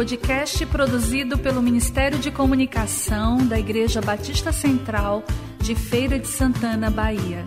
podcast 0.00 0.64
produzido 0.64 1.36
pelo 1.36 1.60
Ministério 1.60 2.18
de 2.18 2.30
Comunicação 2.30 3.46
da 3.46 3.58
Igreja 3.58 4.00
Batista 4.00 4.50
Central 4.50 5.22
de 5.58 5.74
Feira 5.74 6.18
de 6.18 6.26
Santana, 6.26 6.90
Bahia. 6.90 7.44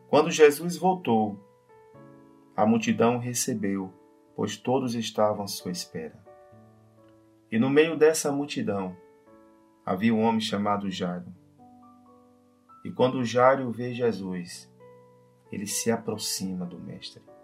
Quando 0.08 0.30
Jesus 0.30 0.78
voltou, 0.78 1.38
a 2.56 2.64
multidão 2.64 3.18
recebeu, 3.18 3.92
pois 4.34 4.56
todos 4.56 4.94
estavam 4.94 5.44
à 5.44 5.46
sua 5.46 5.70
espera. 5.70 6.18
E 7.52 7.58
no 7.58 7.68
meio 7.68 7.94
dessa 7.94 8.32
multidão 8.32 8.96
havia 9.84 10.14
um 10.14 10.22
homem 10.22 10.40
chamado 10.40 10.90
Jairo. 10.90 11.30
E 12.82 12.90
quando 12.90 13.22
Jairo 13.22 13.70
vê 13.70 13.92
Jesus, 13.92 14.72
ele 15.52 15.66
se 15.66 15.90
aproxima 15.90 16.64
do 16.64 16.78
Mestre 16.78 17.35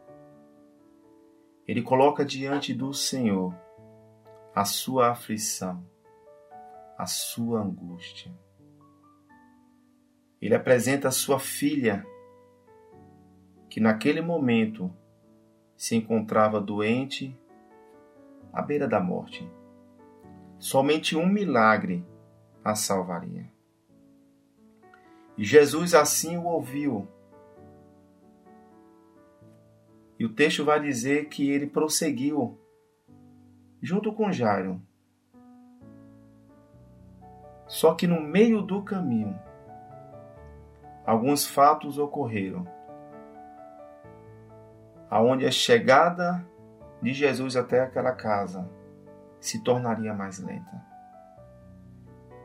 ele 1.66 1.82
coloca 1.82 2.24
diante 2.24 2.74
do 2.74 2.92
Senhor 2.92 3.54
a 4.54 4.64
sua 4.64 5.10
aflição, 5.10 5.84
a 6.98 7.06
sua 7.06 7.60
angústia. 7.60 8.32
Ele 10.40 10.54
apresenta 10.54 11.08
a 11.08 11.12
sua 11.12 11.38
filha, 11.38 12.04
que 13.70 13.80
naquele 13.80 14.20
momento 14.20 14.92
se 15.76 15.96
encontrava 15.96 16.60
doente 16.60 17.38
à 18.52 18.60
beira 18.60 18.86
da 18.86 19.00
morte. 19.00 19.48
Somente 20.58 21.16
um 21.16 21.26
milagre 21.26 22.04
a 22.64 22.74
salvaria. 22.74 23.50
E 25.38 25.44
Jesus 25.44 25.94
assim 25.94 26.36
o 26.36 26.44
ouviu 26.44 27.08
E 30.22 30.24
o 30.24 30.32
texto 30.32 30.64
vai 30.64 30.78
dizer 30.78 31.28
que 31.28 31.50
ele 31.50 31.66
prosseguiu 31.66 32.56
junto 33.82 34.12
com 34.12 34.30
Jairo. 34.30 34.80
Só 37.66 37.92
que 37.96 38.06
no 38.06 38.20
meio 38.20 38.62
do 38.62 38.84
caminho, 38.84 39.36
alguns 41.04 41.44
fatos 41.44 41.98
ocorreram, 41.98 42.64
aonde 45.10 45.44
a 45.44 45.50
chegada 45.50 46.46
de 47.02 47.12
Jesus 47.12 47.56
até 47.56 47.80
aquela 47.80 48.12
casa 48.12 48.70
se 49.40 49.60
tornaria 49.64 50.14
mais 50.14 50.38
lenta. 50.38 50.86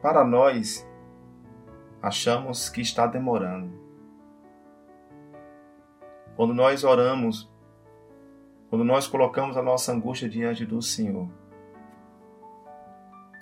Para 0.01 0.25
nós, 0.25 0.83
achamos 2.01 2.69
que 2.69 2.81
está 2.81 3.05
demorando. 3.05 3.71
Quando 6.35 6.55
nós 6.55 6.83
oramos 6.83 7.55
quando 8.69 8.83
nós 8.83 9.07
colocamos 9.07 9.55
a 9.55 9.61
nossa 9.61 9.93
angústia 9.93 10.27
diante 10.27 10.65
do 10.65 10.81
Senhor 10.81 11.29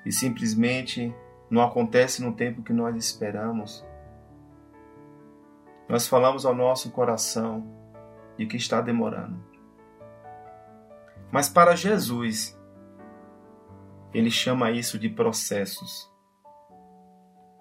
e 0.05 0.11
simplesmente 0.11 1.13
não 1.49 1.63
acontece 1.63 2.23
no 2.23 2.33
tempo 2.33 2.61
que 2.61 2.73
nós 2.73 2.95
esperamos, 2.95 3.85
nós 5.89 6.07
falamos 6.07 6.45
ao 6.45 6.53
nosso 6.53 6.91
coração 6.91 7.65
de 8.37 8.45
que 8.45 8.57
está 8.57 8.81
demorando. 8.81 9.43
Mas 11.31 11.49
para 11.49 11.75
Jesus, 11.75 12.59
ele 14.13 14.29
chama 14.29 14.71
isso 14.71 14.97
de 14.99 15.09
processos 15.09 16.11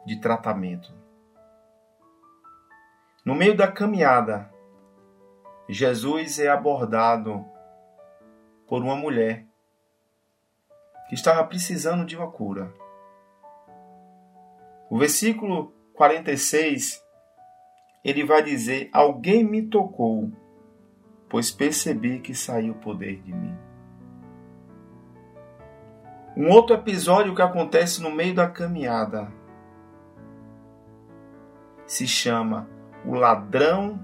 de 0.07 0.21
tratamento. 0.21 0.93
No 3.25 3.35
meio 3.35 3.57
da 3.57 3.67
caminhada, 3.67 4.53
Jesus 5.69 6.39
é 6.39 6.49
abordado 6.49 7.54
por 8.67 8.83
uma 8.83 8.97
mulher 8.97 9.47
que 11.09 11.15
estava 11.15 11.45
precisando 11.45 12.05
de 12.05 12.17
uma 12.17 12.31
cura. 12.31 12.73
O 14.91 14.99
versículo 14.99 15.73
46 15.95 17.03
ele 18.05 18.25
vai 18.25 18.43
dizer: 18.43 18.91
Alguém 18.93 19.43
me 19.43 19.63
tocou, 19.63 20.31
pois 21.29 21.51
percebi 21.51 22.21
que 22.21 22.35
saiu 22.35 22.73
o 22.73 22.79
poder 22.79 23.21
de 23.23 23.33
mim. 23.33 23.57
Um 26.37 26.51
outro 26.51 26.75
episódio 26.75 27.35
que 27.35 27.43
acontece 27.43 28.03
no 28.03 28.11
meio 28.11 28.35
da 28.35 28.49
caminhada 28.49 29.33
se 31.87 32.09
chama 32.09 32.69
O 33.07 33.15
Ladrão 33.15 34.01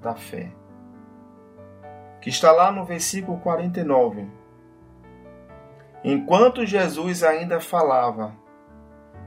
da 0.00 0.14
Fé 0.14 0.57
que 2.20 2.28
está 2.28 2.52
lá 2.52 2.70
no 2.70 2.84
versículo 2.84 3.38
49. 3.38 4.26
Enquanto 6.04 6.64
Jesus 6.66 7.22
ainda 7.22 7.60
falava, 7.60 8.34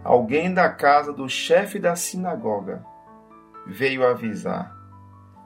alguém 0.04 0.54
da 0.54 0.70
casa 0.70 1.12
do 1.12 1.28
chefe 1.28 1.80
da 1.80 1.96
sinagoga 1.96 2.86
veio 3.66 4.06
avisar: 4.06 4.76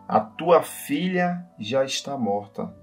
A 0.07 0.19
tua 0.19 0.61
filha 0.61 1.45
já 1.59 1.83
está 1.83 2.17
morta. 2.17 2.73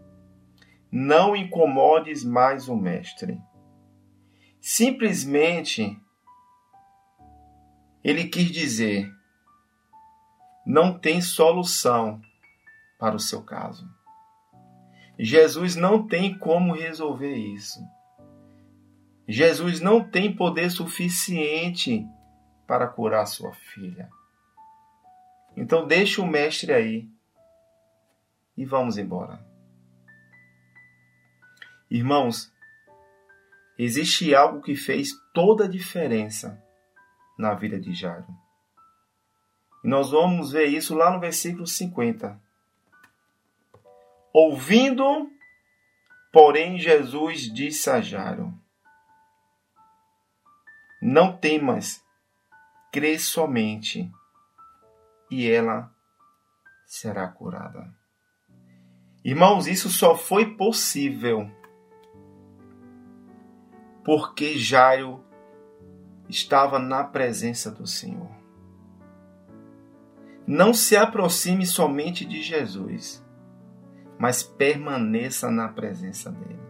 Não 0.90 1.34
incomodes 1.34 2.22
mais 2.22 2.68
o 2.68 2.76
mestre. 2.76 3.40
Simplesmente 4.60 5.98
ele 8.04 8.28
quis 8.28 8.50
dizer: 8.50 9.08
não 10.66 10.98
tem 10.98 11.20
solução 11.20 12.20
para 12.98 13.16
o 13.16 13.20
seu 13.20 13.42
caso. 13.42 13.88
Jesus 15.18 15.76
não 15.76 16.06
tem 16.06 16.36
como 16.38 16.74
resolver 16.74 17.34
isso. 17.34 17.80
Jesus 19.28 19.80
não 19.80 20.02
tem 20.02 20.34
poder 20.34 20.70
suficiente 20.70 22.06
para 22.66 22.88
curar 22.88 23.26
sua 23.26 23.52
filha. 23.52 24.10
Então 25.56 25.86
deixe 25.86 26.20
o 26.20 26.26
mestre 26.26 26.72
aí 26.72 27.08
e 28.56 28.64
vamos 28.64 28.98
embora. 28.98 29.44
Irmãos, 31.90 32.50
existe 33.78 34.34
algo 34.34 34.62
que 34.62 34.74
fez 34.74 35.10
toda 35.34 35.64
a 35.64 35.68
diferença 35.68 36.62
na 37.38 37.54
vida 37.54 37.78
de 37.78 37.92
Jairo. 37.92 38.26
E 39.84 39.88
nós 39.88 40.10
vamos 40.10 40.52
ver 40.52 40.66
isso 40.66 40.94
lá 40.94 41.10
no 41.10 41.20
versículo 41.20 41.66
50. 41.66 42.40
Ouvindo, 44.32 45.30
porém, 46.32 46.78
Jesus 46.78 47.52
disse 47.52 47.90
a 47.90 48.00
Jairo: 48.00 48.52
Não 51.02 51.36
temas, 51.36 52.02
crê 52.90 53.18
somente, 53.18 54.10
e 55.30 55.50
ela 55.50 55.94
será 56.86 57.28
curada. 57.28 57.92
Irmãos, 59.24 59.66
isso 59.66 59.88
só 59.88 60.16
foi 60.16 60.56
possível 60.56 61.50
porque 64.04 64.58
Jairo 64.58 65.24
estava 66.28 66.78
na 66.78 67.04
presença 67.04 67.70
do 67.70 67.86
Senhor. 67.86 68.30
Não 70.46 70.74
se 70.74 70.96
aproxime 70.96 71.64
somente 71.66 72.24
de 72.24 72.42
Jesus 72.42 73.24
mas 74.22 74.40
permaneça 74.40 75.50
na 75.50 75.66
presença 75.66 76.30
dele. 76.30 76.62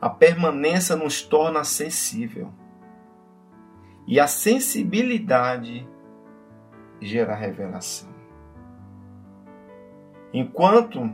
A 0.00 0.10
permanência 0.10 0.96
nos 0.96 1.22
torna 1.22 1.62
sensível. 1.62 2.52
E 4.08 4.18
a 4.18 4.26
sensibilidade 4.26 5.88
gera 7.00 7.32
revelação. 7.32 8.12
Enquanto 10.34 11.08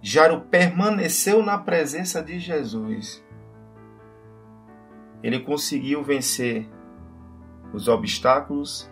Jairo 0.00 0.40
permaneceu 0.40 1.42
na 1.42 1.58
presença 1.58 2.22
de 2.22 2.38
Jesus, 2.38 3.22
ele 5.22 5.40
conseguiu 5.40 6.02
vencer 6.02 6.66
os 7.74 7.86
obstáculos 7.86 8.90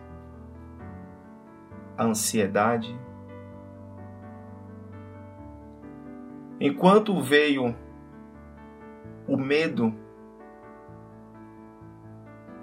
a 1.97 2.05
ansiedade. 2.05 3.08
Enquanto 6.61 7.21
veio 7.21 7.77
o 9.29 9.37
medo, 9.37 9.95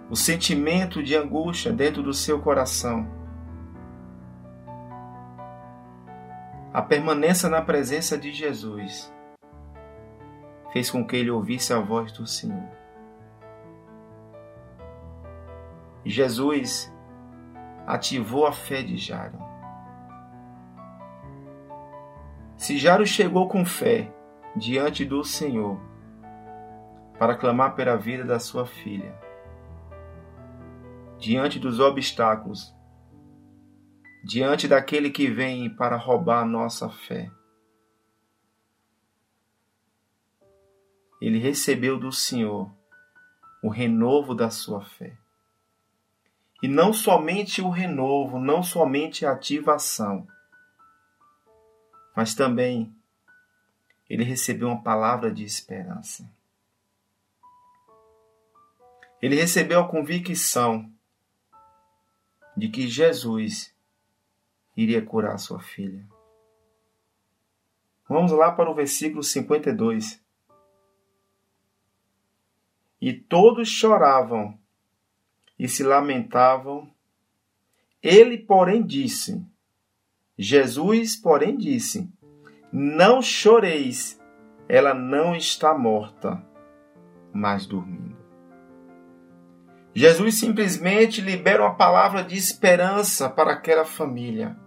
o 0.10 0.16
sentimento 0.16 1.02
de 1.02 1.16
angústia 1.16 1.72
dentro 1.72 2.04
do 2.04 2.14
seu 2.14 2.42
coração, 2.42 3.08
a 6.74 6.82
permanência 6.82 7.48
na 7.48 7.62
presença 7.62 8.18
de 8.18 8.34
Jesus 8.34 9.14
fez 10.74 10.92
com 10.92 11.08
que 11.08 11.16
ele 11.16 11.32
ouvisse 11.32 11.72
a 11.72 11.80
voz 11.80 12.12
do 12.12 12.28
Senhor. 12.28 12.70
Jesus 16.04 16.94
ativou 17.88 18.46
a 18.46 18.52
fé 18.52 18.84
de 18.84 18.98
Jairo. 18.98 19.55
Se 22.58 22.78
Jairo 22.78 23.06
chegou 23.06 23.50
com 23.50 23.66
fé 23.66 24.14
diante 24.56 25.04
do 25.04 25.24
Senhor 25.26 25.78
para 27.20 27.36
clamar 27.36 27.76
pela 27.76 27.98
vida 27.98 28.24
da 28.24 28.40
sua 28.40 28.66
filha, 28.66 29.14
diante 31.20 31.60
dos 31.60 31.82
obstáculos, 31.82 32.74
diante 34.24 34.70
daquele 34.70 35.10
que 35.10 35.28
vem 35.28 35.70
para 35.70 35.98
roubar 35.98 36.44
a 36.44 36.46
nossa 36.46 36.90
fé, 36.90 37.30
ele 41.22 41.40
recebeu 41.40 42.00
do 42.00 42.12
Senhor 42.12 42.72
o 43.62 43.70
renovo 43.70 44.34
da 44.34 44.50
sua 44.50 44.82
fé. 44.82 45.18
E 46.64 46.70
não 46.70 46.94
somente 46.94 47.62
o 47.62 47.70
renovo, 47.70 48.40
não 48.40 48.64
somente 48.64 49.26
a 49.26 49.34
ativação, 49.34 50.26
mas 52.16 52.34
também 52.34 52.96
ele 54.10 54.24
recebeu 54.24 54.68
uma 54.68 54.82
palavra 54.82 55.32
de 55.32 55.44
esperança. 55.44 56.30
Ele 59.22 59.36
recebeu 59.36 59.80
a 59.80 59.88
convicção 59.88 60.92
de 62.56 62.70
que 62.70 62.88
Jesus 62.88 63.76
iria 64.78 65.02
curar 65.02 65.38
sua 65.38 65.60
filha. 65.60 66.08
Vamos 68.08 68.32
lá 68.32 68.52
para 68.52 68.70
o 68.70 68.76
versículo 68.76 69.24
52. 69.24 70.24
E 73.02 73.14
todos 73.14 73.68
choravam 73.68 74.58
e 75.58 75.68
se 75.68 75.84
lamentavam. 75.84 76.94
Ele, 78.02 78.38
porém, 78.38 78.86
disse: 78.86 79.44
Jesus, 80.38 81.16
porém, 81.16 81.58
disse: 81.58 82.10
Não 82.72 83.22
choreis, 83.22 84.20
ela 84.68 84.94
não 84.94 85.36
está 85.36 85.78
morta, 85.78 86.44
mas 87.34 87.66
dormindo. 87.66 88.16
Jesus 89.94 90.40
simplesmente 90.40 91.22
libera 91.22 91.64
uma 91.64 91.76
palavra 91.76 92.24
de 92.24 92.36
esperança 92.36 93.30
para 93.30 93.54
aquela 93.54 93.86
família. 93.86 94.58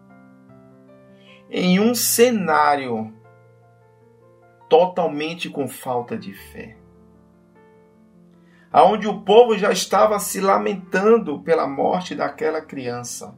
Em 1.51 1.81
um 1.81 1.95
cenário 1.95 3.13
totalmente 4.69 5.51
com 5.51 5.69
falta 5.69 6.17
de 6.17 6.33
fé 6.33 6.79
aonde 8.73 9.09
o 9.09 9.23
povo 9.23 9.57
já 9.57 9.73
estava 9.73 10.19
se 10.19 10.41
lamentando 10.41 11.41
pela 11.41 11.67
morte 11.67 12.15
daquela 12.15 12.61
criança, 12.61 13.37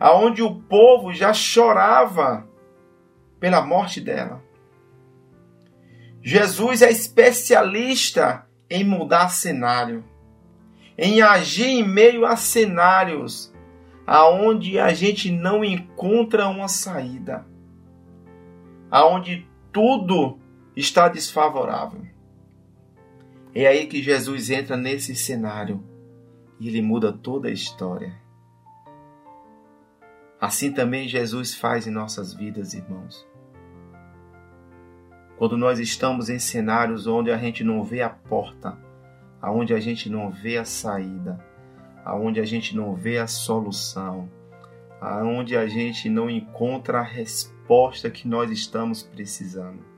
aonde 0.00 0.42
o 0.42 0.54
povo 0.62 1.12
já 1.12 1.34
chorava 1.34 2.48
pela 3.38 3.60
morte 3.60 4.00
dela. 4.00 4.42
Jesus 6.22 6.80
é 6.80 6.90
especialista 6.90 8.46
em 8.68 8.82
mudar 8.82 9.28
cenário, 9.28 10.02
em 10.96 11.20
agir 11.20 11.66
em 11.66 11.86
meio 11.86 12.24
a 12.24 12.36
cenários 12.36 13.52
aonde 14.06 14.78
a 14.78 14.92
gente 14.92 15.30
não 15.30 15.64
encontra 15.64 16.48
uma 16.48 16.66
saída, 16.66 17.46
aonde 18.90 19.46
tudo 19.72 20.38
está 20.74 21.08
desfavorável. 21.08 22.02
É 23.54 23.66
aí 23.66 23.86
que 23.86 24.02
Jesus 24.02 24.50
entra 24.50 24.76
nesse 24.76 25.14
cenário 25.14 25.84
e 26.58 26.68
ele 26.68 26.82
muda 26.82 27.12
toda 27.12 27.48
a 27.48 27.52
história. 27.52 28.12
Assim 30.40 30.72
também 30.72 31.06
Jesus 31.06 31.54
faz 31.54 31.86
em 31.86 31.90
nossas 31.90 32.32
vidas, 32.32 32.72
irmãos. 32.72 33.26
Quando 35.36 35.56
nós 35.56 35.78
estamos 35.78 36.28
em 36.28 36.38
cenários 36.38 37.06
onde 37.06 37.30
a 37.30 37.36
gente 37.36 37.62
não 37.62 37.84
vê 37.84 38.02
a 38.02 38.10
porta, 38.10 38.78
aonde 39.40 39.74
a 39.74 39.80
gente 39.80 40.08
não 40.08 40.30
vê 40.30 40.56
a 40.56 40.64
saída, 40.64 41.44
aonde 42.04 42.40
a 42.40 42.44
gente 42.44 42.76
não 42.76 42.94
vê 42.94 43.18
a 43.18 43.26
solução, 43.26 44.30
aonde 45.00 45.56
a 45.56 45.66
gente 45.66 46.08
não 46.08 46.28
encontra 46.28 47.00
a 47.00 47.04
resposta 47.04 48.10
que 48.10 48.26
nós 48.28 48.50
estamos 48.50 49.02
precisando 49.02 49.90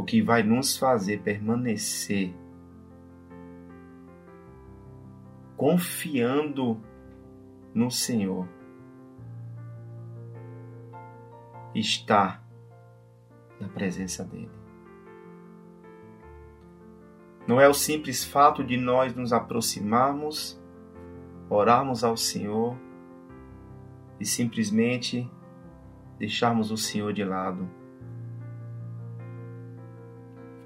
o 0.00 0.04
que 0.04 0.22
vai 0.22 0.42
nos 0.42 0.76
fazer 0.76 1.20
permanecer 1.20 2.32
confiando 5.56 6.80
no 7.74 7.90
Senhor. 7.90 8.48
Está 11.74 12.42
na 13.60 13.68
presença 13.68 14.24
dEle. 14.24 14.50
Não 17.46 17.60
é 17.60 17.68
o 17.68 17.74
simples 17.74 18.24
fato 18.24 18.62
de 18.62 18.76
nós 18.76 19.14
nos 19.14 19.32
aproximarmos, 19.32 20.60
orarmos 21.48 22.04
ao 22.04 22.16
Senhor 22.16 22.76
e 24.20 24.24
simplesmente 24.24 25.28
deixarmos 26.18 26.70
o 26.70 26.76
Senhor 26.76 27.12
de 27.12 27.24
lado 27.24 27.68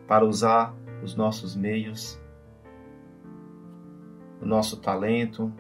para 0.06 0.25
usar 0.25 0.75
os 1.03 1.15
nossos 1.15 1.56
meios, 1.56 2.21
o 4.41 4.44
nosso 4.44 4.81
talento, 4.81 5.53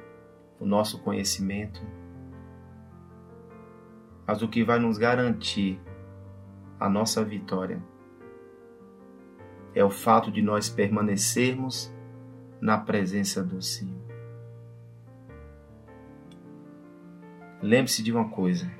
o 0.58 0.66
nosso 0.66 1.02
conhecimento. 1.02 1.80
Mas 4.26 4.42
o 4.42 4.48
que 4.48 4.64
vai 4.64 4.78
nos 4.78 4.96
garantir 4.96 5.80
a 6.78 6.88
nossa 6.88 7.24
vitória 7.24 7.82
é 9.74 9.84
o 9.84 9.90
fato 9.90 10.30
de 10.30 10.40
nós 10.40 10.68
permanecermos 10.68 11.92
na 12.60 12.78
presença 12.78 13.42
do 13.42 13.60
Senhor. 13.60 14.04
Lembre-se 17.60 18.02
de 18.02 18.12
uma 18.12 18.28
coisa: 18.28 18.70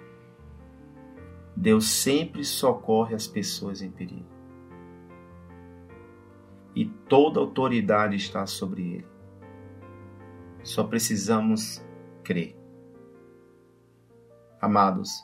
Deus 1.56 1.88
sempre 1.88 2.44
socorre 2.44 3.14
as 3.14 3.26
pessoas 3.26 3.82
em 3.82 3.90
perigo 3.90 4.34
e 6.74 6.86
toda 6.86 7.38
autoridade 7.38 8.16
está 8.16 8.46
sobre 8.46 8.82
ele. 8.82 9.13
Só 10.64 10.82
precisamos 10.82 11.84
crer. 12.24 12.56
Amados, 14.58 15.22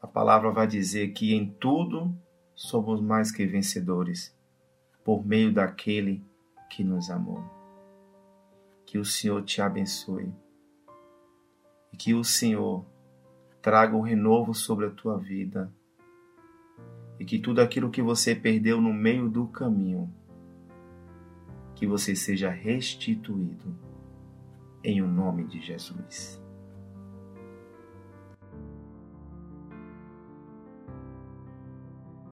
a 0.00 0.06
palavra 0.06 0.50
vai 0.50 0.66
dizer 0.66 1.08
que 1.12 1.34
em 1.34 1.46
tudo 1.46 2.16
somos 2.54 3.02
mais 3.02 3.30
que 3.30 3.44
vencedores 3.44 4.34
por 5.04 5.26
meio 5.26 5.52
daquele 5.52 6.24
que 6.70 6.82
nos 6.82 7.10
amou. 7.10 7.44
Que 8.86 8.96
o 8.96 9.04
Senhor 9.04 9.42
te 9.42 9.60
abençoe 9.60 10.32
e 11.92 11.96
que 11.98 12.14
o 12.14 12.24
Senhor 12.24 12.86
traga 13.60 13.94
um 13.94 14.00
renovo 14.00 14.54
sobre 14.54 14.86
a 14.86 14.90
tua 14.90 15.18
vida 15.18 15.70
e 17.20 17.26
que 17.26 17.38
tudo 17.38 17.60
aquilo 17.60 17.90
que 17.90 18.00
você 18.00 18.34
perdeu 18.34 18.80
no 18.80 18.94
meio 18.94 19.28
do 19.28 19.46
caminho, 19.48 20.10
que 21.78 21.86
você 21.86 22.16
seja 22.16 22.50
restituído 22.50 23.78
em 24.82 25.00
o 25.00 25.06
nome 25.06 25.46
de 25.46 25.60
Jesus. 25.60 26.42